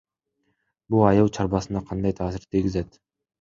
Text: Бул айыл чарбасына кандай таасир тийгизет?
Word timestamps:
Бул 0.95 1.05
айыл 1.09 1.29
чарбасына 1.37 1.83
кандай 1.91 2.17
таасир 2.21 2.49
тийгизет? 2.57 2.99